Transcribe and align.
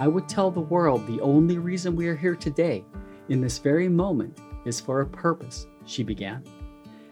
I 0.00 0.08
would 0.08 0.26
tell 0.26 0.50
the 0.50 0.60
world 0.60 1.06
the 1.06 1.20
only 1.20 1.58
reason 1.58 1.94
we 1.94 2.08
are 2.08 2.16
here 2.16 2.34
today, 2.34 2.86
in 3.28 3.42
this 3.42 3.58
very 3.58 3.86
moment, 3.86 4.40
is 4.64 4.80
for 4.80 5.02
a 5.02 5.06
purpose, 5.06 5.66
she 5.84 6.02
began. 6.02 6.42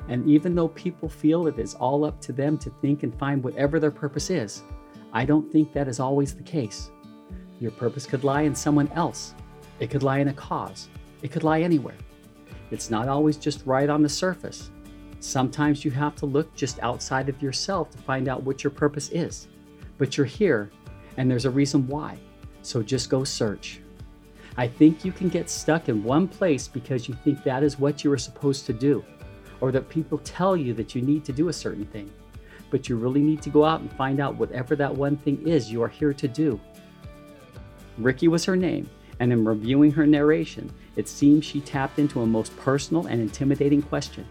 And 0.08 0.26
even 0.26 0.54
though 0.54 0.68
people 0.68 1.06
feel 1.06 1.46
it 1.46 1.58
is 1.58 1.74
all 1.74 2.06
up 2.06 2.18
to 2.22 2.32
them 2.32 2.56
to 2.56 2.70
think 2.80 3.02
and 3.02 3.14
find 3.18 3.44
whatever 3.44 3.78
their 3.78 3.90
purpose 3.90 4.30
is, 4.30 4.62
I 5.12 5.26
don't 5.26 5.52
think 5.52 5.70
that 5.74 5.86
is 5.86 6.00
always 6.00 6.34
the 6.34 6.42
case. 6.42 6.90
Your 7.60 7.72
purpose 7.72 8.06
could 8.06 8.24
lie 8.24 8.42
in 8.42 8.54
someone 8.54 8.88
else, 8.92 9.34
it 9.80 9.90
could 9.90 10.02
lie 10.02 10.20
in 10.20 10.28
a 10.28 10.32
cause, 10.32 10.88
it 11.20 11.30
could 11.30 11.44
lie 11.44 11.60
anywhere. 11.60 11.98
It's 12.70 12.88
not 12.88 13.06
always 13.06 13.36
just 13.36 13.66
right 13.66 13.90
on 13.90 14.02
the 14.02 14.08
surface. 14.08 14.70
Sometimes 15.20 15.84
you 15.84 15.90
have 15.90 16.16
to 16.16 16.24
look 16.26 16.54
just 16.54 16.80
outside 16.80 17.28
of 17.28 17.42
yourself 17.42 17.90
to 17.90 17.98
find 17.98 18.28
out 18.28 18.44
what 18.44 18.64
your 18.64 18.70
purpose 18.70 19.10
is. 19.10 19.48
But 19.98 20.16
you're 20.16 20.24
here, 20.24 20.70
and 21.18 21.30
there's 21.30 21.44
a 21.44 21.50
reason 21.50 21.86
why. 21.86 22.18
So 22.68 22.82
just 22.82 23.08
go 23.08 23.24
search. 23.24 23.80
I 24.58 24.68
think 24.68 25.02
you 25.02 25.10
can 25.10 25.30
get 25.30 25.48
stuck 25.48 25.88
in 25.88 26.04
one 26.04 26.28
place 26.28 26.68
because 26.68 27.08
you 27.08 27.14
think 27.24 27.42
that 27.42 27.62
is 27.62 27.78
what 27.78 28.04
you 28.04 28.12
are 28.12 28.18
supposed 28.18 28.66
to 28.66 28.74
do, 28.74 29.02
or 29.62 29.72
that 29.72 29.88
people 29.88 30.18
tell 30.18 30.54
you 30.54 30.74
that 30.74 30.94
you 30.94 31.00
need 31.00 31.24
to 31.24 31.32
do 31.32 31.48
a 31.48 31.52
certain 31.52 31.86
thing. 31.86 32.10
But 32.68 32.86
you 32.86 32.98
really 32.98 33.22
need 33.22 33.40
to 33.40 33.48
go 33.48 33.64
out 33.64 33.80
and 33.80 33.90
find 33.94 34.20
out 34.20 34.36
whatever 34.36 34.76
that 34.76 34.94
one 34.94 35.16
thing 35.16 35.48
is 35.48 35.72
you 35.72 35.80
are 35.82 35.88
here 35.88 36.12
to 36.12 36.28
do. 36.28 36.60
Ricky 37.96 38.28
was 38.28 38.44
her 38.44 38.54
name, 38.54 38.90
and 39.18 39.32
in 39.32 39.46
reviewing 39.46 39.92
her 39.92 40.06
narration, 40.06 40.70
it 40.94 41.08
seems 41.08 41.46
she 41.46 41.62
tapped 41.62 41.98
into 41.98 42.20
a 42.20 42.26
most 42.26 42.54
personal 42.58 43.06
and 43.06 43.22
intimidating 43.22 43.80
question 43.80 44.26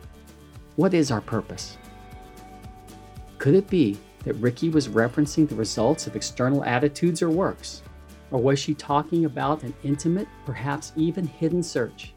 What 0.76 0.94
is 0.94 1.10
our 1.10 1.22
purpose? 1.22 1.76
Could 3.40 3.56
it 3.56 3.68
be 3.68 3.98
that 4.26 4.36
Ricky 4.36 4.70
was 4.70 4.90
referencing 4.90 5.50
the 5.50 5.56
results 5.56 6.06
of 6.06 6.16
external 6.16 6.64
attitudes 6.64 7.24
or 7.24 7.32
works? 7.32 7.82
Or 8.32 8.42
was 8.42 8.60
she 8.60 8.74
talking 8.74 9.26
about 9.26 9.64
an 9.64 9.74
intimate, 9.84 10.28
perhaps 10.46 10.92
even 10.96 11.26
hidden 11.26 11.64
search? 11.64 12.14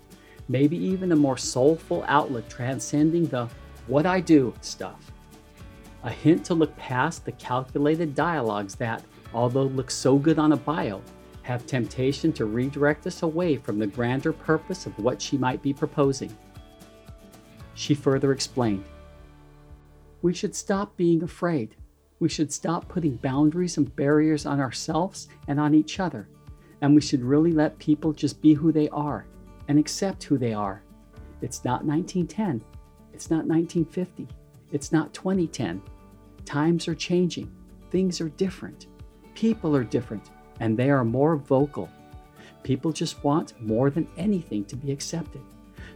Maybe 0.48 0.76
even 0.76 1.12
a 1.12 1.16
more 1.16 1.36
soulful 1.36 2.04
outlook 2.08 2.48
transcending 2.48 3.26
the 3.26 3.48
what 3.86 4.06
I 4.06 4.20
do 4.20 4.54
stuff. 4.60 5.12
A 6.02 6.10
hint 6.10 6.44
to 6.46 6.54
look 6.54 6.76
past 6.76 7.24
the 7.24 7.32
calculated 7.32 8.14
dialogues 8.14 8.74
that, 8.76 9.04
although 9.34 9.64
look 9.64 9.90
so 9.90 10.16
good 10.16 10.38
on 10.38 10.52
a 10.52 10.56
bio, 10.56 11.02
have 11.42 11.66
temptation 11.66 12.32
to 12.32 12.44
redirect 12.44 13.06
us 13.06 13.22
away 13.22 13.56
from 13.56 13.78
the 13.78 13.86
grander 13.86 14.32
purpose 14.32 14.86
of 14.86 14.98
what 14.98 15.20
she 15.20 15.36
might 15.38 15.62
be 15.62 15.72
proposing. 15.72 16.36
She 17.74 17.94
further 17.94 18.32
explained 18.32 18.84
We 20.22 20.34
should 20.34 20.54
stop 20.54 20.96
being 20.96 21.22
afraid. 21.22 21.76
We 22.20 22.28
should 22.28 22.52
stop 22.52 22.86
putting 22.86 23.16
boundaries 23.16 23.78
and 23.78 23.94
barriers 23.96 24.46
on 24.46 24.60
ourselves 24.60 25.28
and 25.48 25.58
on 25.58 25.74
each 25.74 25.98
other. 25.98 26.28
And 26.82 26.94
we 26.94 27.00
should 27.00 27.22
really 27.22 27.52
let 27.52 27.78
people 27.78 28.12
just 28.12 28.40
be 28.40 28.54
who 28.54 28.72
they 28.72 28.88
are 28.90 29.26
and 29.68 29.78
accept 29.78 30.22
who 30.24 30.36
they 30.38 30.52
are. 30.52 30.82
It's 31.40 31.64
not 31.64 31.84
1910. 31.84 32.62
It's 33.14 33.30
not 33.30 33.46
1950. 33.46 34.28
It's 34.70 34.92
not 34.92 35.14
2010. 35.14 35.82
Times 36.44 36.88
are 36.88 36.94
changing. 36.94 37.50
Things 37.90 38.20
are 38.20 38.28
different. 38.28 38.86
People 39.34 39.74
are 39.74 39.84
different 39.84 40.30
and 40.60 40.76
they 40.76 40.90
are 40.90 41.04
more 41.04 41.36
vocal. 41.36 41.88
People 42.62 42.92
just 42.92 43.24
want 43.24 43.58
more 43.62 43.88
than 43.88 44.06
anything 44.18 44.64
to 44.66 44.76
be 44.76 44.92
accepted. 44.92 45.40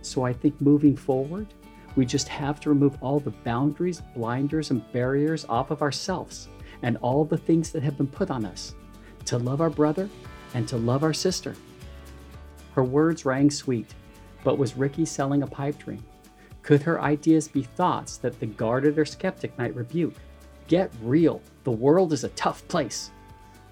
So 0.00 0.25
I 0.25 0.33
think 0.33 0.58
moving 0.61 0.97
forward, 0.97 1.52
we 1.97 2.05
just 2.05 2.28
have 2.28 2.61
to 2.61 2.69
remove 2.69 2.97
all 3.00 3.20
the 3.20 3.31
boundaries, 3.31 4.03
blinders, 4.14 4.70
and 4.70 4.91
barriers 4.92 5.45
off 5.48 5.70
of 5.70 5.83
ourselves 5.83 6.48
and 6.83 6.97
all 6.98 7.25
the 7.25 7.36
things 7.36 7.70
that 7.70 7.83
have 7.83 7.97
been 7.97 8.06
put 8.06 8.30
on 8.30 8.45
us 8.45 8.74
to 9.27 9.39
love 9.39 9.61
our 9.61 9.70
brother 9.70 10.08
and 10.55 10.69
to 10.69 10.77
love 10.77 11.02
our 11.02 11.13
sister. 11.13 11.55
Her 12.74 12.85
words 12.85 13.24
rang 13.24 13.51
sweet, 13.51 13.95
but 14.42 14.58
was 14.58 14.77
Ricky 14.77 15.05
selling 15.05 15.42
a 15.42 15.46
pipe 15.46 15.79
dream? 15.79 16.05
Could 16.63 16.83
her 16.83 17.01
ideas 17.01 17.46
be 17.46 17.63
thoughts 17.63 18.17
that 18.19 18.40
the 18.40 18.46
guarded 18.46 18.98
or 18.98 19.05
skeptic 19.05 19.57
might 19.58 19.74
rebuke? 19.74 20.14
Get 20.67 20.92
real. 21.02 21.40
The 21.64 21.70
world 21.70 22.13
is 22.13 22.24
a 22.24 22.30
tough 22.30 22.67
place 22.69 23.11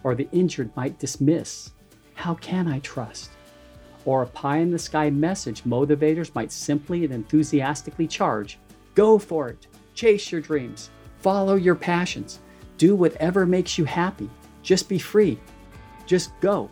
or 0.05 0.15
the 0.15 0.29
injured 0.33 0.75
might 0.77 0.99
dismiss. 0.99 1.73
How 2.15 2.35
can 2.35 2.69
I 2.69 2.81
trust? 2.81 3.31
Or 4.05 4.23
a 4.23 4.27
pie 4.27 4.59
in 4.59 4.71
the 4.71 4.79
sky 4.79 5.11
message 5.11 5.65
motivators 5.65 6.35
might 6.35 6.53
simply 6.53 7.05
and 7.05 7.13
enthusiastically 7.13 8.07
charge 8.07 8.59
Go 8.95 9.19
for 9.19 9.49
it, 9.49 9.67
chase 9.95 10.31
your 10.31 10.43
dreams, 10.43 10.91
follow 11.19 11.55
your 11.55 11.75
passions, 11.75 12.41
do 12.77 12.95
whatever 12.95 13.47
makes 13.47 13.79
you 13.79 13.85
happy, 13.85 14.29
just 14.63 14.89
be 14.89 14.99
free, 14.99 15.39
just 16.07 16.39
go. 16.41 16.71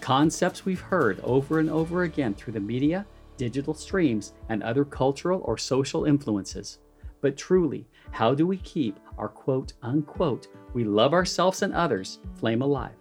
Concepts 0.00 0.64
we've 0.64 0.80
heard 0.80 1.20
over 1.20 1.58
and 1.58 1.68
over 1.68 2.04
again 2.04 2.32
through 2.32 2.54
the 2.54 2.60
media, 2.60 3.04
digital 3.36 3.74
streams, 3.74 4.32
and 4.48 4.62
other 4.62 4.84
cultural 4.84 5.42
or 5.44 5.58
social 5.58 6.06
influences. 6.06 6.78
But 7.20 7.36
truly, 7.36 7.86
how 8.10 8.34
do 8.34 8.46
we 8.46 8.56
keep 8.58 8.98
our 9.18 9.28
quote 9.28 9.74
unquote, 9.82 10.48
we 10.72 10.84
love 10.84 11.12
ourselves 11.12 11.60
and 11.60 11.74
others 11.74 12.20
flame 12.36 12.62
alive? 12.62 12.96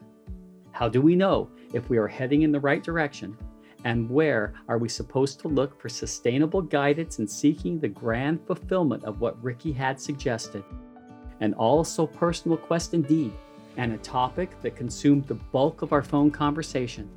How 0.71 0.89
do 0.89 1.01
we 1.01 1.15
know 1.15 1.49
if 1.73 1.89
we 1.89 1.97
are 1.97 2.07
heading 2.07 2.41
in 2.41 2.51
the 2.51 2.59
right 2.59 2.83
direction? 2.83 3.37
And 3.85 4.09
where 4.09 4.53
are 4.67 4.77
we 4.77 4.89
supposed 4.89 5.39
to 5.39 5.47
look 5.47 5.79
for 5.79 5.87
sustainable 5.87 6.61
guidance 6.61 7.19
in 7.19 7.27
seeking 7.27 7.79
the 7.79 7.87
grand 7.87 8.45
fulfillment 8.45 9.05
of 9.05 9.21
what 9.21 9.41
Ricky 9.41 9.71
had 9.71 9.99
suggested? 9.99 10.63
An 11.39 11.53
all 11.53 11.83
so 11.83 12.05
personal 12.05 12.57
quest 12.57 12.93
indeed, 12.93 13.33
and 13.77 13.93
a 13.93 13.97
topic 13.97 14.61
that 14.61 14.75
consumed 14.75 15.25
the 15.27 15.35
bulk 15.35 15.81
of 15.81 15.93
our 15.93 16.03
phone 16.03 16.29
conversation. 16.29 17.09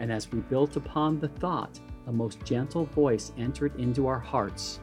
And 0.00 0.10
as 0.10 0.32
we 0.32 0.40
built 0.40 0.76
upon 0.76 1.20
the 1.20 1.28
thought, 1.28 1.78
a 2.08 2.12
most 2.12 2.44
gentle 2.44 2.86
voice 2.86 3.32
entered 3.38 3.78
into 3.78 4.08
our 4.08 4.18
hearts. 4.18 4.80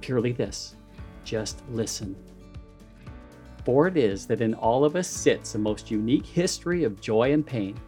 Purely 0.00 0.32
this 0.32 0.74
just 1.22 1.62
listen. 1.70 2.16
For 3.64 3.86
it 3.86 3.96
is 3.96 4.26
that 4.26 4.40
in 4.40 4.54
all 4.54 4.84
of 4.84 4.96
us 4.96 5.06
sits 5.06 5.54
a 5.54 5.58
most 5.58 5.90
unique 5.90 6.26
history 6.26 6.82
of 6.82 7.00
joy 7.00 7.32
and 7.32 7.46
pain, 7.46 7.78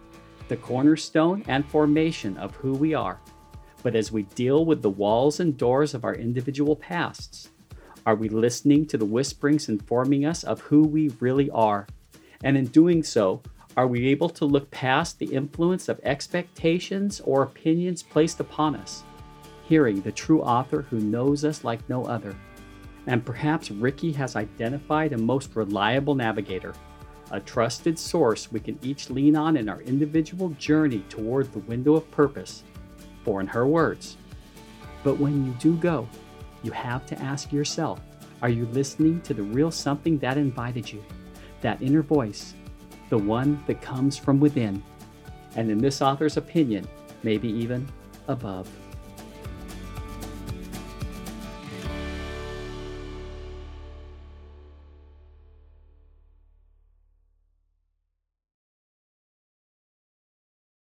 the 0.49 0.57
cornerstone 0.57 1.45
and 1.49 1.65
formation 1.65 2.37
of 2.37 2.55
who 2.57 2.73
we 2.73 2.95
are. 2.95 3.21
But 3.83 3.97
as 3.97 4.13
we 4.13 4.23
deal 4.23 4.65
with 4.65 4.83
the 4.83 4.91
walls 4.91 5.41
and 5.41 5.57
doors 5.57 5.95
of 5.95 6.05
our 6.05 6.15
individual 6.15 6.77
pasts, 6.77 7.51
are 8.07 8.15
we 8.15 8.29
listening 8.29 8.87
to 8.87 8.99
the 8.99 9.05
whisperings 9.05 9.69
informing 9.69 10.25
us 10.25 10.45
of 10.45 10.61
who 10.61 10.83
we 10.83 11.09
really 11.21 11.51
are? 11.51 11.87
And 12.45 12.57
in 12.57 12.67
doing 12.67 13.03
so, 13.03 13.43
are 13.77 13.87
we 13.87 14.09
able 14.09 14.29
to 14.31 14.45
look 14.45 14.71
past 14.71 15.19
the 15.19 15.33
influence 15.33 15.89
of 15.89 16.01
expectations 16.03 17.21
or 17.25 17.43
opinions 17.43 18.03
placed 18.03 18.41
upon 18.41 18.77
us, 18.77 19.03
hearing 19.65 20.03
the 20.03 20.13
true 20.13 20.43
author 20.43 20.83
who 20.83 20.99
knows 20.99 21.45
us 21.45 21.65
like 21.65 21.89
no 21.89 22.05
other? 22.05 22.35
And 23.07 23.25
perhaps 23.25 23.71
Ricky 23.71 24.13
has 24.13 24.37
identified 24.37 25.13
a 25.13 25.19
most 25.19 25.57
reliable 25.57 26.15
navigator, 26.15 26.75
a 27.33 27.41
trusted 27.41 27.99
source 27.99 28.53
we 28.53 28.61
can 28.61 28.79
each 28.83 29.11
lean 29.11 29.35
on 29.35 29.57
in 29.57 29.69
our 29.69 29.81
individual 29.83 30.51
journey 30.51 31.05
toward 31.09 31.51
the 31.53 31.59
window 31.61 31.95
of 31.95 32.09
purpose. 32.11 32.63
For, 33.25 33.41
in 33.41 33.47
her 33.47 33.67
words, 33.67 34.17
but 35.05 35.19
when 35.19 35.47
you 35.47 35.53
do 35.61 35.77
go, 35.77 36.09
you 36.63 36.73
have 36.73 37.07
to 37.07 37.21
ask 37.21 37.53
yourself 37.53 38.01
are 38.43 38.49
you 38.49 38.67
listening 38.67 39.21
to 39.21 39.35
the 39.35 39.43
real 39.43 39.71
something 39.71 40.19
that 40.19 40.37
invited 40.37 40.91
you? 40.91 41.03
That 41.61 41.81
inner 41.81 42.03
voice, 42.03 42.55
the 43.09 43.19
one 43.19 43.63
that 43.69 43.81
comes 43.81 44.19
from 44.19 44.41
within, 44.41 44.83
and 45.55 45.71
in 45.71 45.79
this 45.79 46.03
author's 46.03 46.37
opinion, 46.37 46.89
maybe 47.23 47.49
even 47.49 47.89
above. 48.27 48.69